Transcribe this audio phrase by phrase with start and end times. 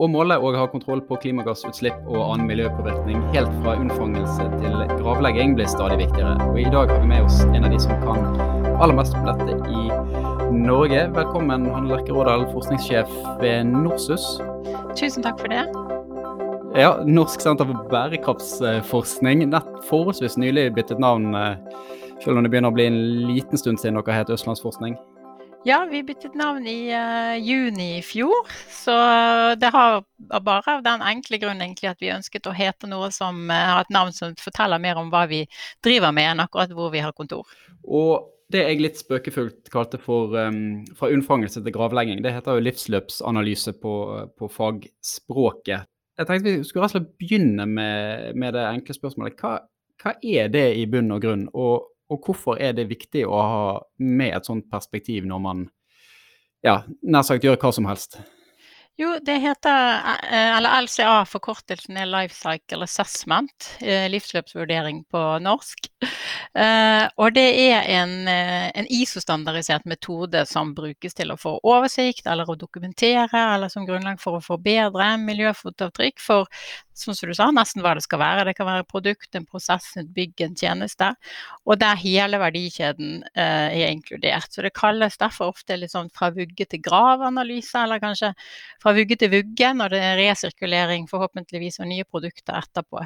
[0.00, 5.52] å måle og ha kontroll på klimagassutslipp og annen miljøpåvirkning helt fra unnfangelse til gravlegging
[5.58, 6.38] blir stadig viktigere.
[6.46, 8.24] Og I dag har vi med oss en av de som kan
[8.80, 9.82] aller mest om dette i
[10.56, 11.04] Norge.
[11.18, 14.24] Velkommen, Hanne Lerke Rådal, forskningssjef ved Norsus.
[14.96, 15.66] Tusen takk for det.
[16.80, 19.44] Ja, Norsk senter for bærekraftsforskning.
[19.52, 21.56] Nett forholdsvis nylig byttet navn, eh,
[22.24, 24.96] selv om det begynner å bli en liten stund siden dere het Østlandsforskning.
[25.64, 28.48] Ja, vi byttet navn i uh, juni i fjor.
[28.72, 30.04] Så uh, det har
[30.40, 33.84] bare av den enkle grunn egentlig at vi ønsket å hete noe som uh, har
[33.84, 35.42] et navn som forteller mer om hva vi
[35.84, 37.44] driver med, enn akkurat hvor vi har kontor.
[37.84, 42.64] Og det jeg litt spøkefullt kalte for um, fra unnfangelse til gravlegging, det heter jo
[42.64, 43.94] livsløpsanalyse på,
[44.40, 45.84] på fagspråket.
[46.20, 49.36] Jeg tenkte vi skulle rett og slett begynne med, med det enkle spørsmålet.
[49.36, 49.58] Hva,
[50.00, 51.46] hva, er det i bunn og grunn?
[51.52, 53.64] Og og hvorfor er det viktig å ha
[54.02, 55.64] med et sånt perspektiv når man
[56.66, 58.18] ja, nær sagt gjør hva som helst?
[59.00, 59.92] Jo, det heter
[60.28, 65.88] eh, eller LCA, forkortelsen er Life Cycle Assessment, eh, livsløpsvurdering på norsk.
[66.52, 72.52] Eh, og det er en, en ISO-standardisert metode som brukes til å få oversikt eller
[72.52, 76.52] å dokumentere, eller som grunnlag for å forbedre miljøfotavtrykk for
[77.00, 78.44] som du sa, nesten hva det skal være.
[78.48, 81.10] Det kan være produkt, en prosess, et bygg, en tjeneste.
[81.66, 84.50] Og der hele verdikjeden eh, er inkludert.
[84.52, 88.32] Så det kalles derfor ofte litt sånn fra vugge til grav-analyse, eller kanskje
[88.82, 93.04] fra vugge til vugge når det er resirkulering forhåpentligvis og nye produkter etterpå.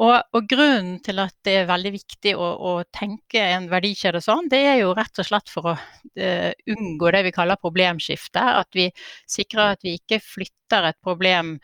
[0.00, 4.48] Og, og, grunnen til at det er veldig viktig å, å, tenke en verdikjede sånn,
[4.48, 8.40] det er jo rett og slett for å uh, unngå det vi kaller problemskifte.
[8.62, 8.86] At vi
[9.28, 11.58] sikrer at vi ikke flytter et problem,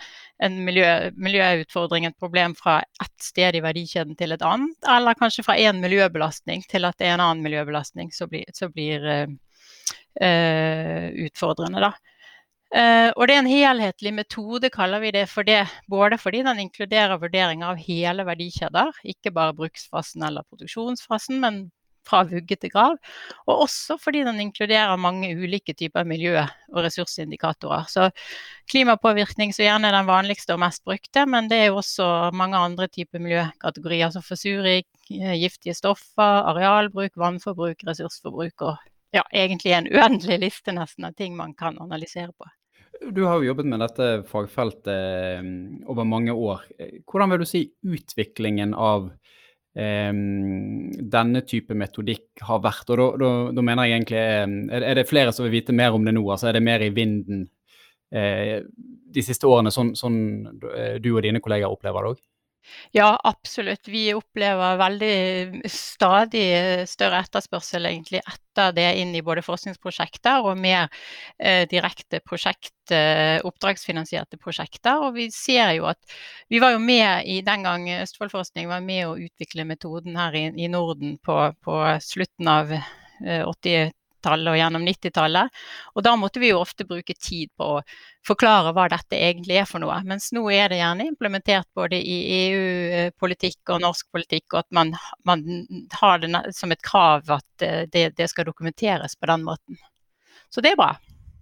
[0.44, 4.76] en miljø, miljøutfordring, et problem fra ett sted i verdikjeden til et annet.
[4.92, 8.68] Eller kanskje fra én miljøbelastning til at det er en annen miljøbelastning som blir, så
[8.68, 9.24] blir uh,
[10.20, 11.80] uh, utfordrende.
[11.88, 11.94] da.
[12.68, 15.62] Uh, og det er en helhetlig metode, kaller vi det for det.
[15.88, 21.62] Både fordi den inkluderer vurdering av hele verdikjeder, ikke bare bruksfasen eller produksjonsfasen, men
[22.08, 22.96] fra vugge til grav.
[23.46, 27.88] Og også fordi den inkluderer mange ulike typer miljø- og ressursindikatorer.
[27.88, 28.10] Så
[28.70, 32.56] klimapåvirkning så gjerne er den vanligste og mest brukte, men det er jo også mange
[32.56, 38.76] andre typer miljøkategorier, som forsuring, giftige stoffer, arealbruk, vannforbruk, ressursforbruk og
[39.16, 42.48] ja, egentlig en uendelig liste nesten av ting man kan analysere på.
[42.98, 45.48] Du har jo jobbet med dette fagfeltet eh,
[45.88, 46.64] over mange år.
[47.06, 49.10] Hvordan vil du si utviklingen av
[49.78, 52.88] Um, denne type metodikk har vært?
[52.90, 55.94] Og da, da, da, mener jeg egentlig eh, Er det flere som vil vite mer
[55.94, 56.24] om det nå?
[56.24, 57.44] Altså er det mer i vinden
[58.10, 60.18] eh, de siste årene, sånn, sånn
[60.72, 62.24] eh, du og dine kolleger opplever det òg?
[62.90, 63.88] Ja, absolutt.
[63.88, 66.46] Vi opplever veldig stadig
[66.88, 70.88] større etterspørsel egentlig etter det inn i både forskningsprosjekter og mer
[71.38, 75.04] eh, direkte prosjekt, eh, oppdragsfinansierte prosjekter.
[75.04, 76.00] Og vi ser jo at
[76.48, 80.48] vi var jo med i den gang Østfoldforskning var med å utvikle metoden her i,
[80.56, 82.74] i Norden på, på slutten av
[83.18, 85.58] 80 eh, tallet og gjennom 90-tallet.
[85.94, 87.82] Og da måtte vi jo ofte bruke tid på å
[88.26, 89.98] forklare hva dette egentlig er for noe.
[90.08, 94.94] Mens nå er det gjerne implementert både i EU-politikk og norsk politikk, og at man,
[95.28, 95.44] man,
[96.00, 99.78] har det som et krav at eh, det, det, skal dokumenteres på den måten.
[100.52, 100.92] Så det er bra.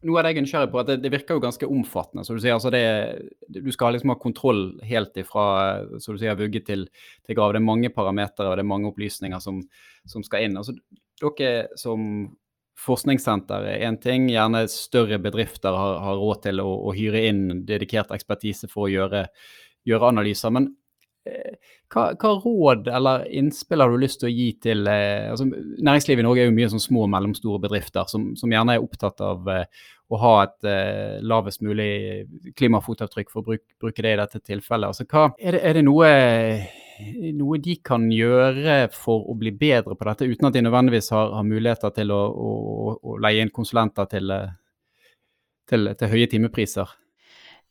[0.06, 2.22] Nå er jeg nysgjerrig på at det, det, virker jo ganske omfattende.
[2.26, 2.84] så Du sier altså det,
[3.50, 5.46] du skal liksom ha kontroll helt ifra
[5.98, 6.84] så du sier, vugge til,
[7.26, 7.54] til grav.
[7.54, 9.62] Det er mange parametere og det er mange opplysninger som,
[10.06, 10.58] som skal inn.
[10.60, 10.76] Altså,
[11.22, 12.28] dere som
[12.76, 14.28] forskningssenter er én ting.
[14.30, 18.92] Gjerne større bedrifter har, har råd til å, å, hyre inn dedikert ekspertise for å
[18.92, 19.26] gjøre,
[19.88, 20.52] gjøre analyser.
[20.54, 20.68] Men
[21.28, 21.56] eh,
[21.92, 26.24] hva, hva, råd eller innspill har du lyst til å gi til eh, altså, Næringslivet
[26.24, 29.24] i Norge er jo mye sånn små og mellomstore bedrifter som, som gjerne er opptatt
[29.24, 32.26] av eh, å ha et eh, lavest mulig
[32.58, 34.92] klimafotavtrykk, for å bruke, bruke det i dette tilfellet.
[34.92, 36.10] Altså, hva, er, det, er det noe
[37.36, 41.32] noe de kan gjøre for å bli bedre på dette, uten at de nødvendigvis har,
[41.36, 42.52] har muligheter til å, å,
[42.96, 44.32] å, leie inn konsulenter til,
[45.68, 46.94] til, til, høye timepriser?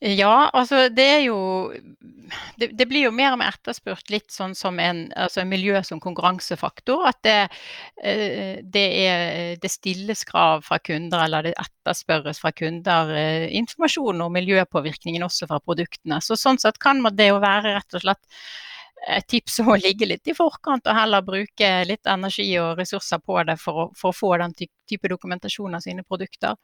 [0.04, 1.38] Ja, altså det er jo
[2.60, 6.02] det, det, blir jo mer og mer etterspurt litt sånn som en altså miljø som
[6.04, 7.06] konkurransefaktor.
[7.10, 7.38] At det,
[8.04, 14.28] eh, det, er, det stilles krav fra kunder, eller det etterspørres fra kunder eh, informasjon
[14.28, 16.20] om miljøpåvirkningen også fra produktene.
[16.22, 18.44] Så sånn sett kan det jo være rett og slett
[19.08, 23.38] et tips å ligge litt i forkant og heller bruke litt energi og ressurser på
[23.46, 26.56] det for å, for å få den type dokumentasjon av sine produkter.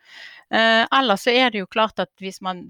[0.53, 2.63] Eh, ellers så er det jo klart at hvis man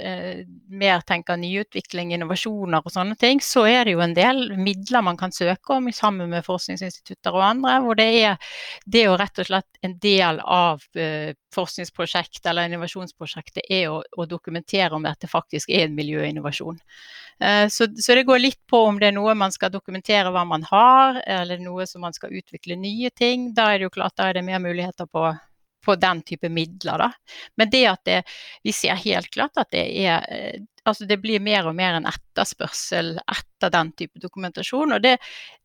[0.00, 5.04] eh, mer tenker nyutvikling, innovasjoner og sånne ting, så er det jo en del midler
[5.06, 8.52] man kan søke om sammen med forskningsinstitutter og andre, hvor det er
[8.86, 14.26] det jo rett og slett en del av eh, forskningsprosjektet eller innovasjonsprosjektet er å, å,
[14.26, 16.78] dokumentere om dette faktisk er en miljøinnovasjon.
[17.40, 20.44] Eh, så, så, det går litt på om det er noe man skal dokumentere hva
[20.48, 23.52] man har, eller noe som man skal utvikle nye ting.
[23.54, 25.28] Da er det jo klart da er det mer muligheter på,
[25.84, 27.06] på den type midler.
[27.06, 27.38] Da.
[27.60, 28.20] Men det at det,
[28.62, 32.08] vi ser helt klart at det er eh, altså det blir mer og mer en
[32.10, 34.96] etterspørsel etter den type dokumentasjon.
[34.96, 35.18] Og det,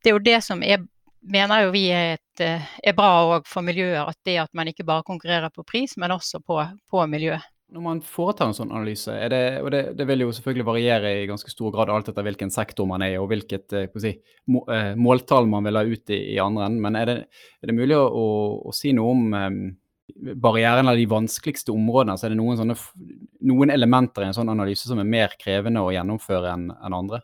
[0.03, 0.85] det er jo det som er
[1.27, 4.07] mener jo vi er, et, eh, er bra for miljøet.
[4.07, 7.37] At det at man ikke bare konkurrerer på pris, men også på, på miljø.
[7.67, 11.25] Når man foretar en sånn analyse, det, og det, det, vil jo selvfølgelig variere i
[11.27, 14.13] ganske stor grad alt etter hvilken sektor man er i og hvilket eh, si,
[14.71, 17.17] eh, måltall man vil ha ut i, i andre enden, men er det,
[17.59, 18.29] er det mulig å, å,
[18.71, 19.59] å, si noe om um,
[20.39, 22.15] barrieren av de vanskeligste områdene?
[22.15, 22.77] Så er det noen, sånne,
[23.51, 27.19] noen elementer i en sånn analyse som er mer krevende å gjennomføre enn en andre?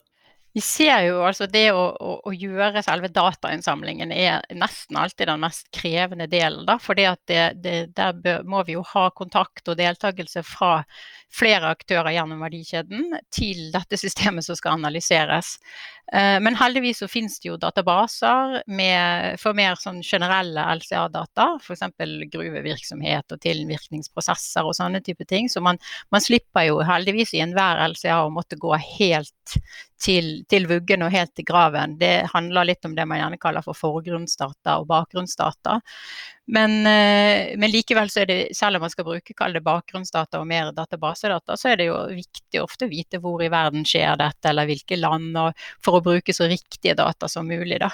[0.53, 5.41] Vi ser jo altså det å, å, å, gjøre selve datainnsamlingen er nesten alltid den
[5.41, 6.67] mest krevende delen.
[6.67, 10.75] Da, For der bør, må vi jo ha kontakt og deltakelse fra
[11.33, 15.55] flere aktører gjennom verdikjeden til dette systemet som skal analyseres.
[16.13, 21.87] Eh, men heldigvis så finnes det jo databaser med, for mer sånn generelle LCA-data, f.eks.
[22.33, 25.49] gruvevirksomhet og tilvirkningsprosesser og sånne type ting.
[25.49, 25.81] Så man,
[26.13, 29.57] man slipper jo heldigvis i enhver LCA å måtte gå helt
[30.03, 31.95] til, til, vuggen og helt til graven.
[31.99, 35.79] Det handler litt om det man gjerne kaller for forgrunnsdata og bakgrunnsdata.
[36.51, 40.41] Men, eh, men likevel så er det, selv om man skal bruke kall det bakgrunnsdata
[40.41, 44.19] og mer databasedata, så er det jo viktig ofte å vite hvor i verden skjer
[44.19, 45.39] dette, eller hvilke land,
[45.83, 47.79] for å bruke så riktige data som mulig.
[47.79, 47.93] da.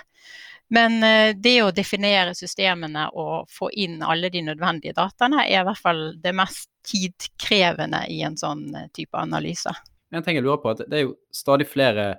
[0.70, 5.70] Men eh, det å definere systemene og få inn alle de nødvendige dataene, er i
[5.70, 9.74] hvert fall det mest tidkrevende i en sånn eh, type analyse.
[10.14, 12.12] En ting jeg lurer på, at Det er jo stadig flere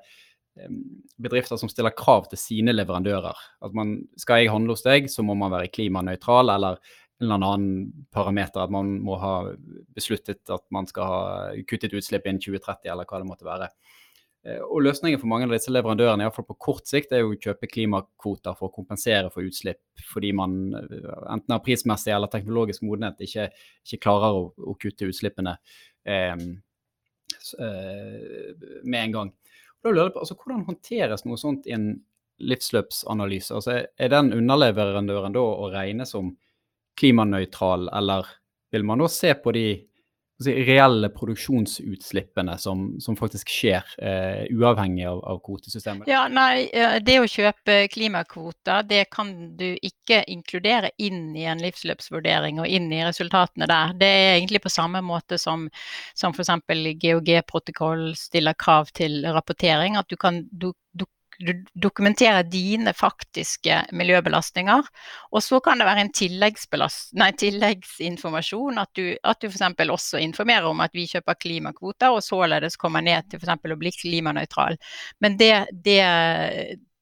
[1.20, 3.36] bedrifter som stiller krav til sine leverandører.
[3.62, 6.80] At man, Skal jeg handle hos deg, så må man være klimanøytral, eller
[7.20, 8.62] en eller annen parameter.
[8.64, 9.52] At man må ha
[9.94, 11.22] besluttet at man skal ha
[11.68, 13.70] kuttet utslipp innen 2030, eller hva det måtte være.
[14.46, 17.22] Eh, og Løsningen for mange av disse leverandørene i hvert fall på kort sikt, er
[17.24, 22.14] jo å kjøpe klimakvoter for å kompensere for utslipp, fordi man eh, enten av prismessig
[22.16, 23.50] eller teknologisk modenhet ikke,
[23.84, 25.58] ikke klarer å, å, kutte utslippene.
[26.08, 26.36] Eh,
[27.58, 29.32] med en gang.
[29.80, 31.88] Da lurer jeg på, altså, Hvordan håndteres noe sånt i en
[32.40, 33.56] livsløpsanalyse?
[33.56, 36.34] Altså, er den underleverandøren da å regne som
[37.00, 38.28] klimanøytral, eller
[38.70, 39.66] vil man da se på de
[40.44, 46.08] si, reelle produksjonsutslippene som, som faktisk skjer, uh, uavhengig av, av, kvotesystemet?
[46.10, 46.68] Ja, nei,
[47.04, 52.90] Det å kjøpe klimakvoter, det kan du ikke inkludere inn i en livsløpsvurdering og inn
[52.92, 53.94] i resultatene der.
[54.00, 55.68] Det er egentlig på samme måte som,
[56.18, 56.52] som f.eks.
[57.00, 59.98] GOG-protokoll stiller krav til rapportering.
[60.00, 61.06] At du kan du, du
[61.40, 64.90] du dokumenterer dine faktiske miljøbelastninger.
[65.32, 66.12] Og så kan det være en
[67.20, 69.64] nei, tilleggsinformasjon, at du, at du f.eks.
[69.88, 73.72] også informerer om at vi kjøper klimakvoter, og således kommer ned til f.eks.
[73.72, 74.78] å bli klimanøytral.
[75.24, 76.04] Men det, det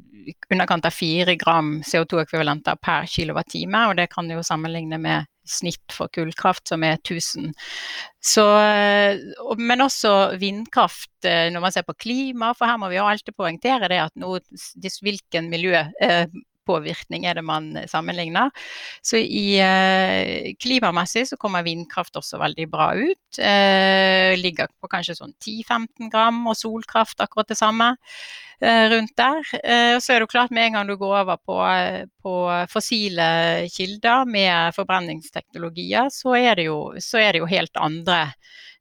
[0.53, 3.85] underkant av fire gram CO2-ekvivalenter per kilowattime.
[3.89, 7.51] Og det kan jo sammenligne med snitt for kullkraft, som er 1000.
[8.25, 9.21] Så, eh,
[9.61, 13.89] men også vindkraft når man ser på klima, for her må vi jo alltid poengtere
[13.89, 14.41] det at noe,
[15.01, 15.79] hvilken miljø
[16.65, 18.51] påvirkning er det man sammenligner.
[19.05, 23.39] Så i eh, klimamessig så kommer vindkraft også veldig bra ut.
[23.39, 27.93] Eh, ligger på kanskje sånn 10-15 gram, og solkraft akkurat det samme
[28.59, 29.41] eh, rundt der.
[29.61, 31.61] Eh, og så er det jo klart med en gang du går over på,
[32.25, 32.35] på
[32.71, 33.29] fossile
[33.73, 38.21] kilder med forbrenningsteknologier, så er det jo, så er det jo helt andre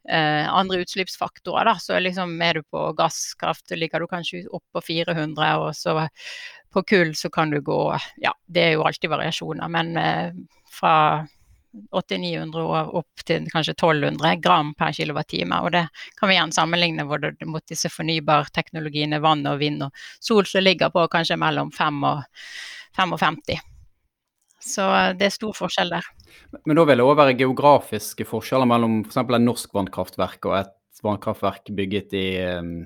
[0.09, 1.65] eh, andre utslippsfaktorer.
[1.65, 1.75] Da.
[1.81, 6.09] Så liksom er du på gasskraft, ligger du kanskje opp på 400, og så
[6.75, 7.79] på kull så kan du gå
[8.23, 10.35] Ja, det er jo alltid variasjoner, men eh,
[10.75, 10.95] fra
[11.75, 15.59] 800-900 og opp til kanskje 1200 gram per kilowattime.
[15.65, 15.85] Og det
[16.19, 21.07] kan vi igjen sammenligne mot disse fornybarteknologiene vann og vind og sol, som ligger på
[21.13, 22.23] kanskje mellom 5 og
[22.99, 23.59] 55.
[24.65, 24.85] Så
[25.19, 26.07] det er stor forskjell der.
[26.65, 29.19] Men da vil det òg være geografiske forskjeller mellom f.eks.
[29.19, 32.77] For et norsk vannkraftverk og et vannkraftverk bygget i um,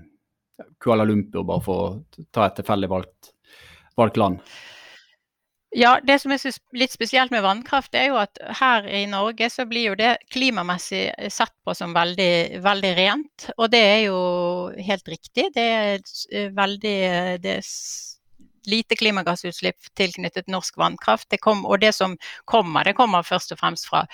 [0.83, 3.31] Kuala Lumpur, bare for å ta et tilfeldig valgt,
[3.99, 4.19] valgt?
[5.77, 6.41] Ja, Det som er
[6.73, 11.11] litt spesielt med vannkraft, er jo at her i Norge så blir jo det klimamessig
[11.29, 13.51] sett på som veldig, veldig rent.
[13.59, 14.21] Og det er jo
[14.81, 15.51] helt riktig.
[15.53, 16.97] Det er veldig
[17.45, 17.67] det er
[18.69, 21.29] lite klimagassutslipp tilknyttet norsk vannkraft.
[21.33, 24.05] Det kom, og det som kommer, det kommer først og fremst fra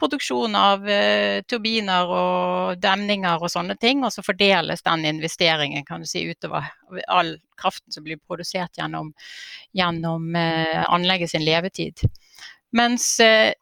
[0.00, 4.04] produksjon av uh, turbiner og demninger og sånne ting.
[4.06, 6.70] Og så fordeles den investeringen kan du si, utover
[7.08, 9.12] all kraften som blir produsert gjennom,
[9.76, 12.06] gjennom uh, anlegget sin levetid.
[12.76, 13.54] Mens eh,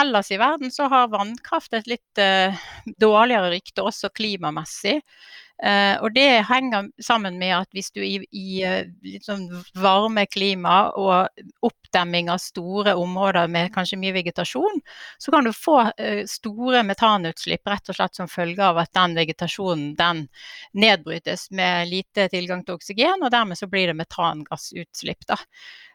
[0.00, 2.56] ellers i verden så har vannkraft et litt eh,
[3.00, 5.00] dårligere rykte, også klimamessig.
[5.58, 11.66] Eh, og det henger sammen med at hvis du i, i sånn varme klima og
[11.66, 14.78] oppdemming av store områder med kanskje mye vegetasjon,
[15.18, 19.18] så kan du få uh, store metanutslipp rett og slett som følge av at den
[19.18, 20.22] vegetasjonen den
[20.78, 25.26] nedbrytes med lite tilgang til oksygen, og dermed så blir det metangassutslipp.
[25.26, 25.42] da.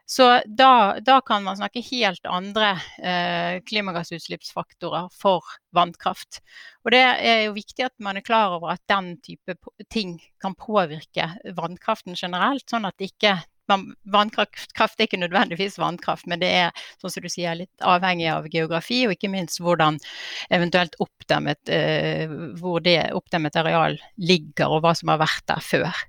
[0.05, 6.41] Så da, da, kan man snakke helt andre eh, klimagassutslippsfaktorer for vannkraft.
[6.83, 9.55] Og det er jo viktig at man er klar over at den type
[9.93, 12.67] ting kan påvirke vannkraften generelt.
[12.69, 17.55] sånn at ikke Vannkraft er ikke nødvendigvis vannkraft, men det er sånn som du sier,
[17.55, 20.01] litt avhengig av geografi, og ikke minst hvordan
[20.51, 22.27] eventuelt oppdemmet, eh,
[22.60, 26.03] hvor det oppdemmet areal ligger, og hva som har vært der før.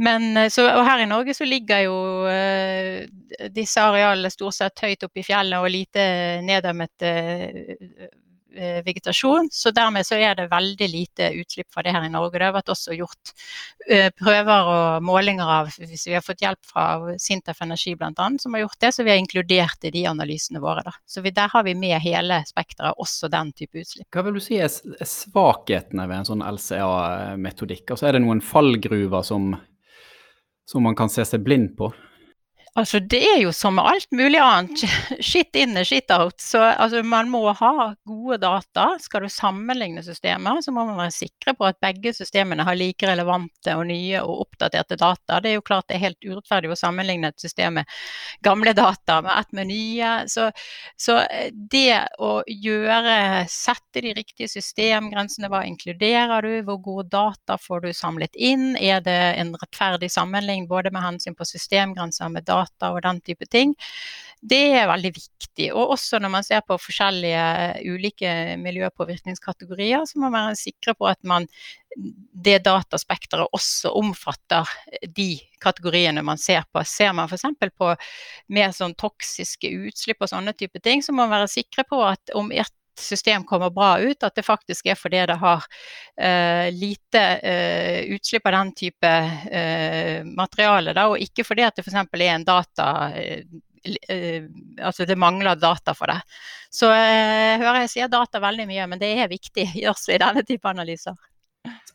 [0.00, 3.04] Men, eh, så, og her i Norge så ligger jo uh,
[3.52, 6.04] disse arealene stort sett høyt oppe i fjellet og lite
[6.46, 8.08] neddemmet uh,
[8.86, 9.50] vegetasjon.
[9.52, 12.32] Så dermed så er det veldig lite utslipp fra det her i Norge.
[12.40, 13.34] Det har vært også gjort
[13.92, 16.88] uh, prøver og målinger av hvis vi har fått hjelp fra
[17.20, 18.32] Sintef Energi bl.a.
[18.40, 20.80] som har gjort det, så vi har inkludert i de analysene våre.
[20.88, 20.96] Da.
[21.04, 24.08] Så vi, der har vi med hele spekteret, også den type utslipp.
[24.16, 27.90] Hva vil du si er svakhetene ved en sånn LCA-metodikk?
[27.92, 29.52] Altså Er det noen fallgruver som
[30.70, 31.88] som man kan se seg blind på?
[32.78, 34.84] Altså, det er jo som med alt mulig annet.
[35.26, 36.38] Shit in and shit out.
[36.40, 38.84] Så altså, man må ha gode data.
[39.02, 43.08] Skal du sammenligne systemer, så må man være sikre på at begge systemene har like
[43.10, 45.40] relevante og nye og oppdaterte data.
[45.42, 47.90] Det er jo klart det er helt urettferdig å sammenligne et system med
[48.46, 50.12] gamle data med ett med nye.
[50.30, 50.46] Så,
[50.94, 53.18] så, eh, det å gjøre,
[53.50, 59.02] sette de riktige systemgrensene, hva inkluderer du, hvor gode data får du samlet inn, er
[59.02, 63.48] det en rettferdig sammenligning både med hensyn på systemgrenser med data data og den type
[63.50, 63.74] ting.
[64.40, 65.66] Det er veldig viktig.
[65.76, 67.42] Og også når man ser på forskjellige
[67.92, 68.30] ulike
[68.62, 71.48] miljøpåvirkningskategorier, så må man være sikre på at man,
[72.32, 74.68] det dataspekteret også omfatter
[75.04, 76.80] de kategoriene man ser på.
[76.88, 77.44] Ser man f.eks.
[77.76, 77.92] på
[78.56, 82.32] mer sånn toksiske utslipp og sånne type ting, så må man være sikre på at
[82.38, 85.64] om et system kommer bra ut, at det faktisk er fordi det har
[86.16, 91.98] eh, lite eh, utslipp av den type uh, materiale, da, og ikke fordi det f.eks.
[91.98, 92.88] er en data
[93.80, 96.18] altså det mangler data for det.
[96.68, 100.44] Så jeg hører jeg sier data veldig mye, men det er viktig også i denne
[100.44, 101.16] type analyser.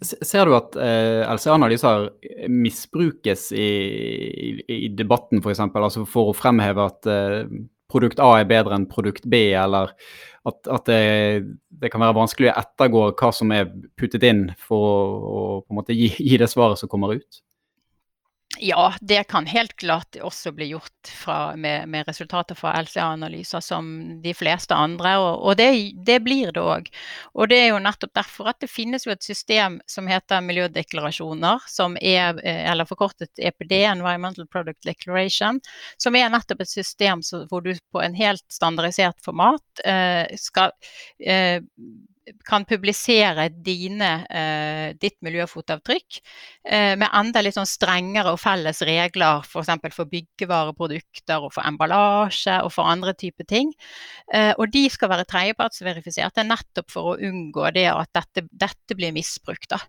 [0.01, 2.09] Ser du at LCA-analyser
[2.51, 3.69] misbrukes i,
[4.49, 7.09] i, i debatten f.eks., for, altså for å fremheve at
[7.91, 9.93] produkt A er bedre enn produkt B, eller
[10.45, 11.01] at, at det,
[11.69, 15.73] det, kan være vanskelig å ettergå hva som er puttet inn for å, å på
[15.73, 17.41] en måte gi, gi det svaret som kommer ut?
[18.59, 23.87] Ja, det kan helt klart også bli gjort fra, med, med, resultater fra LCA-analyser som
[24.21, 25.67] de fleste andre, og, og det,
[26.07, 26.89] det, blir det òg.
[27.35, 31.67] Og det er jo nettopp derfor at det finnes jo et system som heter miljødeklarasjoner,
[31.67, 35.59] som er, eh, eller forkortet EPD, Environmental Product Declaration,
[35.97, 40.71] som er nettopp et system hvor du på en helt standardisert format eh, skal
[41.19, 41.59] eh,
[42.47, 46.19] kan publisere dine, eh, ditt miljøfotavtrykk
[46.65, 49.69] eh, med enda litt sånn strengere og felles regler f.eks.
[49.69, 53.73] For, for byggevareprodukter og for emballasje og for andre typer ting.
[54.33, 59.13] Eh, og de skal være tredjepartsverifiserte nettopp for å unngå det at dette, dette blir
[59.15, 59.69] misbrukt.
[59.69, 59.81] Da.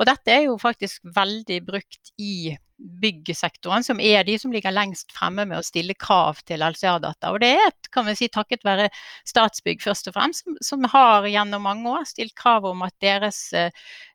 [0.00, 5.12] Og dette er jo faktisk veldig brukt i byggsektoren, som er de som ligger lengst
[5.12, 7.32] fremme med å stille krav til LCA-data.
[7.32, 8.88] Og det er kan vi si, takket være
[9.28, 13.42] Statsbygg først og fremst, som, som har gjennom mange år stilt krav om at deres
[13.56, 13.70] eh,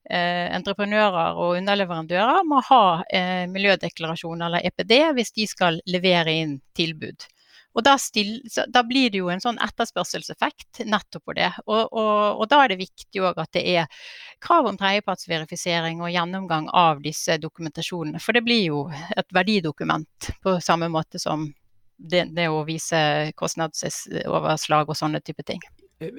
[0.10, 7.28] entreprenører og underleverandører må ha eh, miljødeklarasjon eller EPD hvis de skal levere inn tilbud.
[7.76, 8.38] Og da, still,
[8.72, 11.50] da, blir det jo en sånn etterspørselseffekt nettopp på det.
[11.66, 14.06] Og, og, og da er det viktig òg at det er
[14.44, 18.22] krav om tredjepartsverifisering og gjennomgang av disse dokumentasjonene.
[18.24, 21.50] For det blir jo et verdidokument på samme måte som
[21.98, 22.98] det, det å vise
[23.40, 25.62] kostnadsoverslag og sånne type ting.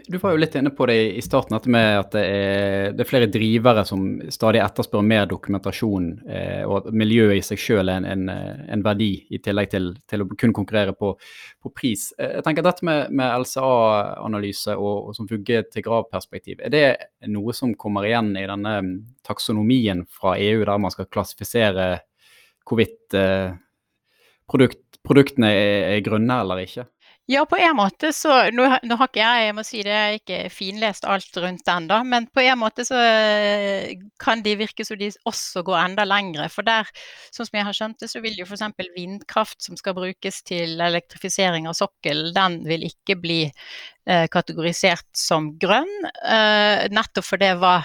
[0.08, 3.02] Du var jo litt inne på det i starten, dette med at det er, det
[3.04, 7.92] er flere drivere som stadig etterspør mer dokumentasjon, eh, og at miljøet i seg selv
[7.92, 11.12] er en, en, en verdi, i tillegg til, til, å kun konkurrere på,
[11.60, 12.06] på pris.
[12.16, 16.86] Eh, jeg tenker Dette med, med LCA-analyse og, og, som vugge til grav-perspektiv, er det
[17.36, 18.96] noe som kommer igjen i denne mm,
[19.28, 21.98] taksonomien fra EU, der man skal klassifisere
[22.64, 23.52] hvorvidt eh,
[24.48, 26.88] produkt, produktene er, er grønne eller ikke?
[27.28, 30.20] Ja, på en måte så Nå, nå har ikke jeg jeg må si det, jeg
[30.20, 31.98] ikke finlest alt rundt da.
[32.06, 36.46] Men på en måte så eh, kan de virke som de også går enda lengre.
[36.54, 36.86] For der,
[37.34, 38.62] sånn som jeg har skjønt det, så vil jo f.eks.
[38.94, 45.50] vindkraft som skal brukes til elektrifisering av sokkel, den vil ikke bli eh, kategorisert som
[45.58, 45.94] grønn.
[46.22, 47.80] Eh, nettopp fordi hva,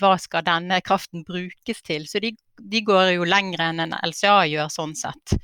[0.00, 2.08] hva skal denne kraften brukes til?
[2.08, 2.32] Så de,
[2.64, 5.36] de går jo lengre enn en LCA gjør sånn sett.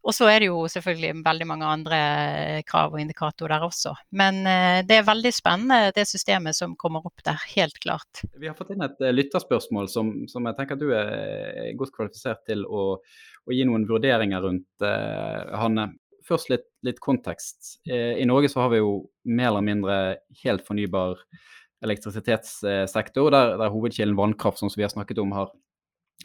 [0.00, 3.92] Og så er det jo selvfølgelig veldig mange andre eh, krav og indikatorer der også.
[4.16, 8.22] Men eh, det er veldig spennende det systemet som kommer opp der, helt klart.
[8.32, 12.46] Vi har fått inn et eh, lytterspørsmål som, som jeg tenker du er godt kvalifisert
[12.48, 15.90] til å, å gi noen vurderinger rundt, eh, Hanne.
[16.30, 17.80] Først litt, litt kontekst.
[17.90, 18.90] I Norge så har vi jo
[19.26, 19.94] mer eller mindre
[20.44, 21.16] helt fornybar
[21.82, 25.50] elektrisitetssektor, der, der hovedkilden vannkraft, som vi har snakket om, har,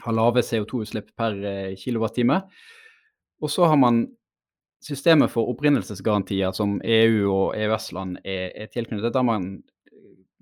[0.03, 1.39] har lave CO2-utslipp per
[1.81, 2.37] kilowattime.
[3.43, 4.05] Og så har man
[4.85, 9.49] systemet for opprinnelsesgarantier som EU og EØS-land er, er, tilknyttet, der man,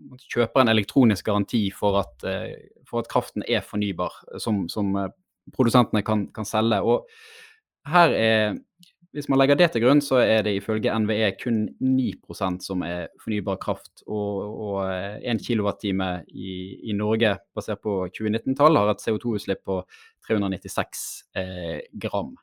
[0.04, 4.92] man, kjøper en elektronisk garanti for at, uh, for at kraften er fornybar, som, som
[5.00, 5.08] uh,
[5.56, 6.82] produsentene kan, kan, selge.
[6.82, 7.08] Og
[7.88, 8.58] her er,
[9.14, 13.12] hvis man legger det til grunn, så er det ifølge NVE kun 9% som er
[13.24, 14.06] fornybar kraft.
[14.08, 16.54] Og, og 1 eh, kWt i,
[16.90, 19.84] i, Norge, basert på 2019-tall, har et CO2-utslipp på
[20.28, 21.06] 396
[21.40, 22.34] eh, gram.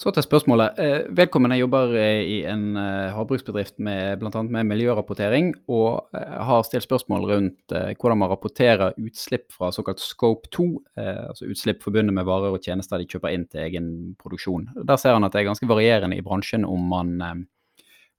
[0.00, 0.78] Så til spørsmålet.
[0.80, 4.42] Eh, vedkommende jobber eh, i en eh, havbruksbedrift med bl.a.
[4.48, 10.66] med miljørapportering, og har stilt spørsmål rundt hvordan man rapporterer utslipp fra såkalt scope 2,
[10.96, 14.70] altså utslipp forbundet med varer og tjenester de kjøper inn til egen produksjon.
[14.88, 17.46] Der ser han at det er ganske varierende i bransjen om man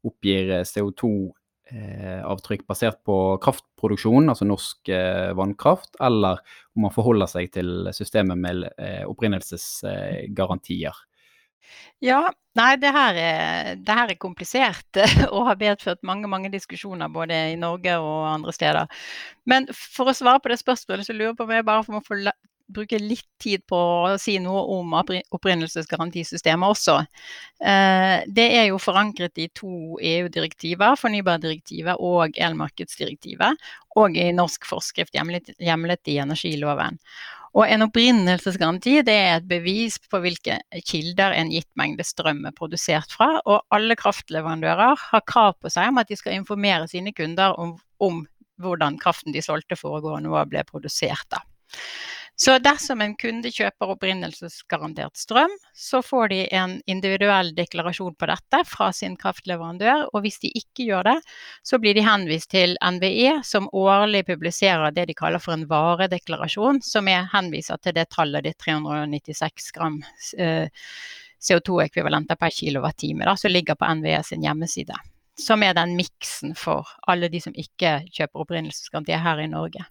[0.06, 1.12] oppgir CO2
[2.28, 4.92] avtrykk basert på kraftproduksjon, altså norsk
[5.38, 6.42] vannkraft, eller
[6.76, 8.68] om man forholder seg til systemet med
[9.10, 11.08] opprinnelsesgarantier.
[12.04, 12.22] Ja,
[12.58, 15.02] nei det her er, det her er komplisert
[15.34, 19.04] og har medført mange mange diskusjoner både i Norge og andre steder.
[19.46, 22.04] Men for å svare på det spørsmålet, så lurer jeg på om jeg bare må
[22.06, 22.20] få
[22.72, 26.98] bruke litt tid på å si noe om opprinnelsesgarantisystemet også.
[27.60, 33.70] Eh, det er jo forankret i to EU-direktiver, fornybardirektivet og elmarkedsdirektivet,
[34.00, 37.00] og i norsk forskrift hjemlet, hjemlet i energiloven.
[37.52, 42.56] Og en opprinnelsesgaranti det er et bevis på hvilke kilder en gitt mengde strøm er
[42.56, 47.12] produsert fra, og alle kraftleverandører har krav på seg om at de skal informere sine
[47.16, 48.24] kunder om, om
[48.62, 51.28] hvordan kraften de solgte foregående år ble produsert.
[51.34, 51.44] Da.
[52.42, 58.62] Så dersom en kunde kjøper opprinnelsesgarantert strøm, så får de en individuell deklarasjon på dette
[58.66, 60.08] fra sin kraftleverandør.
[60.10, 61.14] Og hvis de ikke gjør det,
[61.62, 66.82] så blir de henvist til NVE, som årlig publiserer det de kaller for en varedeklarasjon,
[66.82, 70.02] som er henviser til det tallet ditt 396 gram
[70.42, 70.66] eh,
[71.38, 74.98] CO2-ekvivalenter per kilowattime, som ligger på NVE sin hjemmeside.
[75.38, 79.86] Som er den miksen for alle de som ikke kjøper opprinnelsesgaranti her i Norge.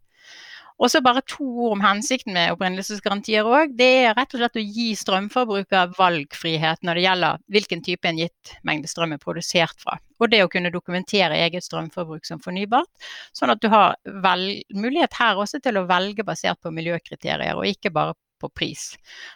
[0.81, 3.75] Og så bare to ord om hensikten med opprinnelsesgarantier òg.
[3.77, 8.23] Det er rett og slett å gi strømforbruker valgfrihet når det gjelder hvilken type en
[8.23, 9.99] gitt mengde strøm er produsert fra.
[10.21, 12.89] Og det å kunne dokumentere eget strømforbruk som fornybart.
[13.37, 17.93] Sånn at du har mulighet her også til å velge basert på miljøkriterier, og ikke
[17.93, 18.95] bare på pris.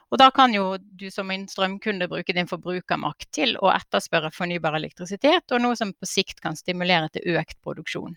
[0.09, 4.79] Og da kan jo du som en strømkunde bruke din forbrukermakt til å etterspørre fornybar
[4.81, 8.17] elektrisitet, og noe som på sikt kan stimulere til økt produksjon.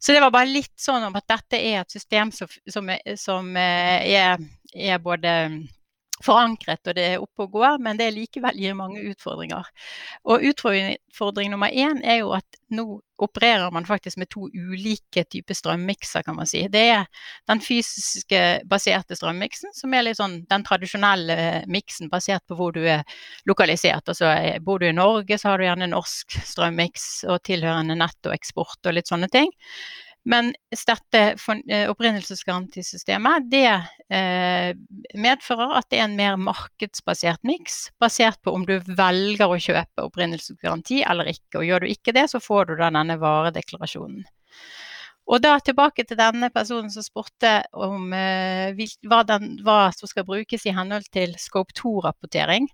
[0.00, 2.88] Så det var bare litt sånn om at dette er et system som, som,
[3.20, 4.40] som er,
[4.72, 5.34] er, både
[6.24, 9.68] forankret og det er oppe og går, men det likevel gir mange utfordringer.
[10.28, 15.56] Og utfordring nummer én er jo at nå opererer man faktisk med to ulike typer
[15.56, 16.62] strømmikser, kan man si.
[16.72, 17.06] Det er
[17.50, 22.80] den fysiske baserte strømmiksen, som er litt sånn den tradisjonelle miksen basert på hvor du
[22.84, 23.04] er
[23.48, 24.08] lokalisert.
[24.08, 24.32] Altså
[24.64, 29.10] bor du i Norge, så har du gjerne norsk strømmiks og tilhørende nettoeksport og litt
[29.12, 29.52] sånne ting.
[30.28, 31.20] Men dette
[31.70, 33.70] eh, opprinnelsesgarantisystemet det
[34.12, 34.74] eh,
[35.16, 40.04] medfører at det er en mer markedsbasert miks, basert på om du velger å kjøpe
[40.04, 41.62] opprinnelsesgaranti eller ikke.
[41.62, 44.28] Og gjør du ikke det, så får du da denne varedeklarasjonen.
[45.30, 50.26] Og da tilbake til denne personen som spurte om eh, hva, den, hva, som skal
[50.26, 52.66] brukes i henhold til Scope 2-rapportering.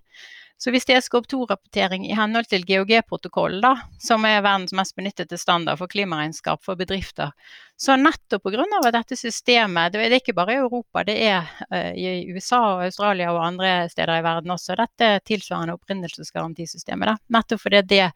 [0.57, 5.77] Så hvis det er skop2-rapportering i henhold til GOG-protokollen, som er verdens mest benyttede standard
[5.77, 7.35] for klimaregnskap for bedrifter,
[7.77, 8.65] så nettopp pga.
[8.89, 13.29] dette systemet, det er ikke bare i Europa, det er uh, i USA og Australia
[13.35, 17.13] og andre steder i verden også, dette tilsvarende opprinnelsesgarantisystemet.
[17.13, 17.37] Da.
[17.37, 18.07] Nettopp fordi det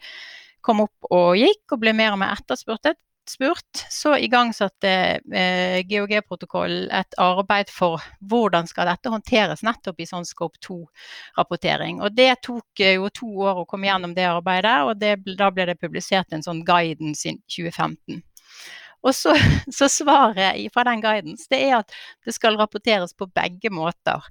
[0.66, 2.90] kom opp og gikk og ble mer og mer etterspurt
[3.30, 4.90] spurt, så igangsatte
[5.34, 12.02] eh, GOG-protokollen et arbeid for hvordan skal dette håndteres nettopp i sånn Scope 2-rapportering.
[12.02, 15.52] Og Det tok eh, jo to år å komme gjennom det arbeidet, og det, da
[15.54, 18.22] ble det publisert en sånn guidance i 2015.
[19.02, 19.36] Og så,
[19.78, 24.28] så svaret fra den guidance det er at det skal rapporteres på begge måter.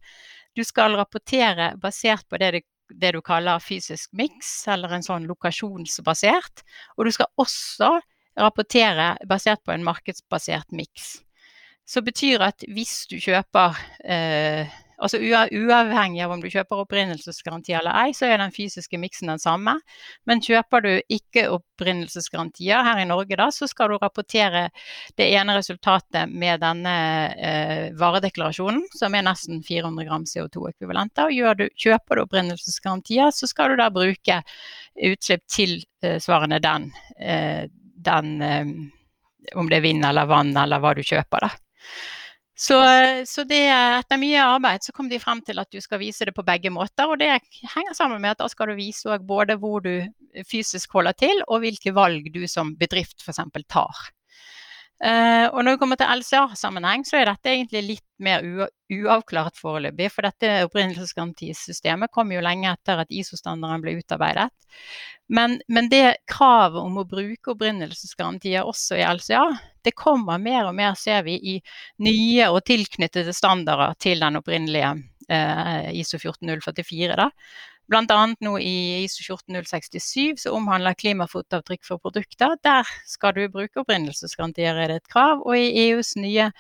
[0.57, 6.65] Du skal rapportere basert på det, det du kaller fysisk miks, eller en sånn lokasjonsbasert.
[6.99, 7.99] Og du skal også
[8.41, 11.19] rapportere basert på en markedsbasert miks.
[11.89, 17.97] Så betyr at hvis du kjøper eh, altså Uavhengig av om du kjøper opprinnelsesgaranti eller
[18.03, 19.77] ei, så er den fysiske miksen den samme.
[20.29, 24.69] Men kjøper du ikke opprinnelsesgarantier her i Norge, da, så skal du rapportere
[25.19, 26.95] det ene resultatet med denne
[27.35, 31.33] eh, varedeklarasjonen, som er nesten 400 gram CO2-ekvivalenter.
[31.33, 34.43] Og du, kjøper du opprinnelsesgarantier, så skal du da bruke
[35.11, 36.91] utslipp tilsvarende den.
[37.19, 37.67] Eh,
[38.07, 38.73] den eh,
[39.57, 41.51] Om det er vind eller vann eller hva du kjøper, da.
[42.61, 42.77] Så,
[43.25, 46.35] så det, etter mye arbeid så kom de frem til at du skal vise det
[46.37, 47.09] på begge måter.
[47.09, 47.31] Og det
[47.73, 49.95] henger sammen med at da skal du vise både hvor du
[50.45, 53.41] fysisk holder til, og hvilke valg du som bedrift f.eks.
[53.65, 54.03] tar.
[55.01, 60.11] Uh, og når vi kommer til LCA-sammenheng, så er dette egentlig litt mer uavklart foreløpig.
[60.13, 64.51] For dette opprinnelsesgarantisystemet kom jo lenge etter at ISO-standarden ble utarbeidet.
[65.33, 69.47] Men, men, det kravet om å bruke opprinnelsesgarantier også i LCA,
[69.87, 71.57] det kommer mer og mer, ser vi, i
[72.05, 74.93] nye og tilknyttede standarder til den opprinnelige
[75.31, 77.17] uh, ISO 14044.
[77.17, 77.31] Da.
[77.91, 78.35] Bl.a.
[78.41, 82.55] nå i ISO 14067 som omhandler klimafotavtrykk for produkter.
[82.63, 85.43] Der skal du bruke opprinnelsesgarantier, er det et krav.
[85.43, 86.53] Og i EUs nye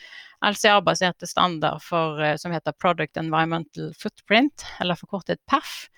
[0.42, 5.88] LCA-baserte standard for, eh, som heter Product Environmental Footprint, eller forkortet PAF.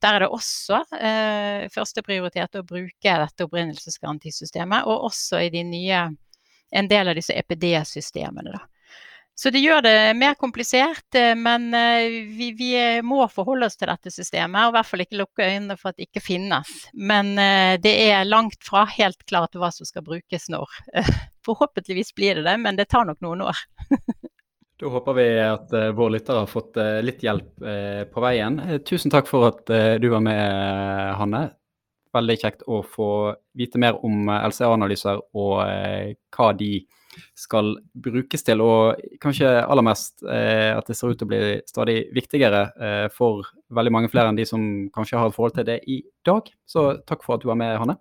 [0.00, 6.02] der er det også eh, førsteprioritet å bruke dette opprinnelsesgarantisystemet, og også i de nye,
[6.70, 8.52] en del av disse EPD-systemene.
[8.54, 8.60] da.
[9.38, 12.72] Så det gjør det mer komplisert, eh, men eh, vi, vi,
[13.06, 16.00] må forholde oss til dette systemet, og i hvert fall ikke lukke øynene for at
[16.00, 16.72] det ikke finnes.
[16.98, 20.74] Men eh, det er langt fra helt klart hva som skal brukes når.
[21.46, 23.62] Forhåpentligvis blir det det, men det tar nok noen år.
[24.78, 27.64] Da håper vi at vår våre lyttere har fått litt hjelp
[28.14, 28.60] på veien.
[28.86, 30.52] tusen takk for at du var med,
[31.18, 31.40] Hanne.
[32.14, 33.08] Veldig kjekt å få
[33.58, 35.56] vite mer om LCA-analyser og
[36.30, 36.70] hva de
[37.38, 41.40] skal brukes til, og kanskje aller mest eh, at det ser ut til å bli
[41.68, 44.62] stadig viktigere eh, for veldig mange flere enn de som
[44.94, 46.50] kanskje har et forhold til det i dag.
[46.68, 47.98] Så takk for at du var med, Hanne.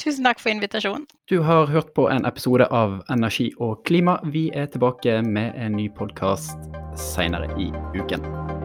[0.00, 1.04] Tusen takk for invitasjonen.
[1.28, 4.16] Du har hørt på en episode av Energi og klima.
[4.32, 7.68] Vi er tilbake med en ny podkast seinere i
[8.00, 8.59] uken.